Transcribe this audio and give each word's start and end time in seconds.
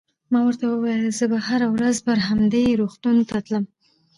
ما 0.31 0.39
ورته 0.45 0.65
وویل: 0.67 1.05
زه 1.17 1.25
به 1.31 1.37
هره 1.47 1.67
ورځ 1.75 1.95
پر 2.05 2.17
همدې 2.27 2.63
لار 2.69 2.77
روغتون 2.81 3.17
ته 3.29 3.37
تلم. 3.45 3.65